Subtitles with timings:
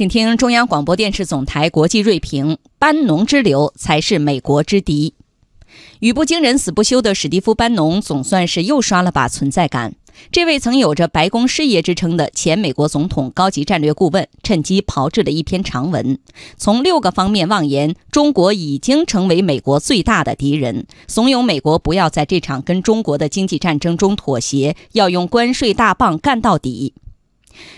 [0.00, 5.12] 请听中央广播电视总台国际锐评：班农之流才是美国之敌。
[5.98, 9.96] 语不惊人死不休的史蒂夫·班农总算是又刷了把存在感。
[10.32, 16.18] 这位曾有着“白宫事业”之称的前美国总统高级战略顾问，趁机炮制了一篇长文，
[16.56, 26.94] 从六个方面妄言中国已经成为美国最大的敌人，怂恿美国不要在这场跟中国的经济战争中妥协，要用关税大棒干到底。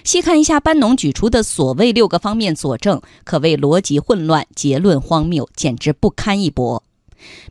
[0.05, 6.83] 细看一下班农举出的所谓六个方面佐证，可谓逻辑混乱，结论荒谬，简直不堪一驳。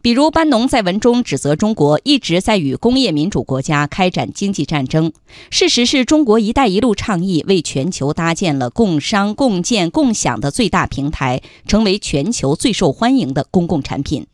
[0.02, 5.14] 比如，班农在文中指责中国一直在与工业民主国家开展经济战争。
[5.50, 14.28] 事实是中国“一带一路”倡议为全球搭建了共商、共建、共享的最大平台，成为全球最受欢迎的公共产品。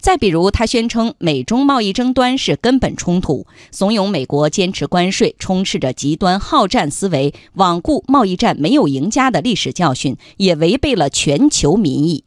[0.00, 12.24] 再比如，他宣称美中贸易争端是根本冲突，怂恿美国坚持关税，充斥着极端好战思维，罔顾贸易战没有赢家的历史教训，也违背了全球民意。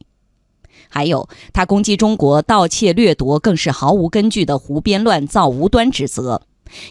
[0.88, 6.42] 还有，他攻击中国盗窃掠夺，更是毫无根据的胡编乱造、无端指责。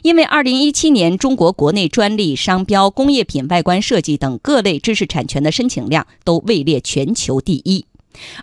[0.02, 7.86] 因为2017年中国国内专利、商标、工业品外观设计等各类知识产权的申请量都位列全球第一。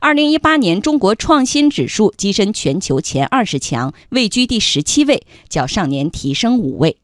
[0.00, 6.98] 二零一八年，中国创新指数跻身全球前二十强，位居第十七位，较上年提升五位。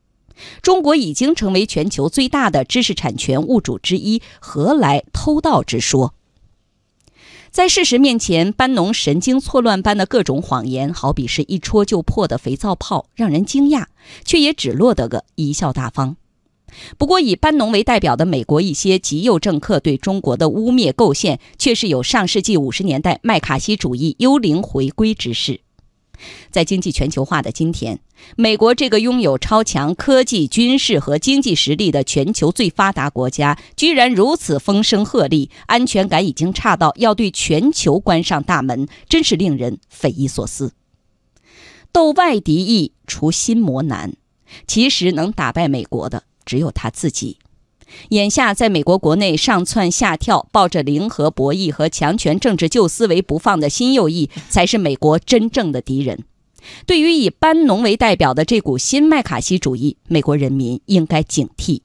[0.61, 6.15] 中国已经成为全球最大的知识产权物主之一，何来偷盗之说？
[7.51, 13.85] 在事实面前，班农神经错乱般的各种谎言，好比是一戳就破的肥皂泡，让人惊讶，
[14.25, 16.17] 却也只落得个贻笑大方。
[16.97, 25.61] 不过，以班农为代表的美国一些极右政客对中国的污蔑构陷，却是有上世纪五十年代麦卡锡主义幽灵回归之势。
[26.51, 27.99] 在经济全球化的今天，
[28.37, 40.73] 美国这个拥有超强科技、军事和经济实力的全球最发达国家，居然如此风声鹤唳，安全感已经差到要对全球关上大门，真是令人匪夷所思。
[41.91, 44.15] 斗外敌易，除心魔难。
[44.67, 46.25] 其实能打败美国的。
[46.53, 47.39] 只有他自己。
[48.11, 56.25] 眼下，在美国国内上蹿下跳、抱着零和博弈和强权政治旧思维不放的新右翼，才是美国真正的敌人。
[56.85, 61.81] 对于以班农为代表的这股新麦卡锡主义，美国人民应该警惕。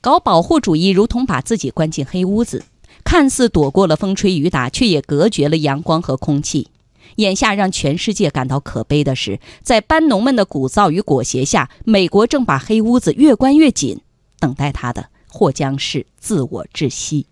[0.00, 2.64] 搞保护主义，如同把自己关进黑屋子，
[3.04, 6.68] 看似躲过了风吹雨打，却也隔绝了阳光和空气。
[7.16, 14.00] 眼下让全世界感到可悲的是，在班农们的鼓噪与裹挟下，美国正把黑屋子越关越紧，
[14.38, 17.26] 等待他的或将是自我窒息。